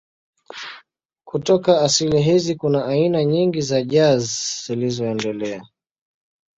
[1.25, 4.31] Kutoka asili hizi kuna aina nyingi za jazz
[4.67, 5.63] zilizoendelea.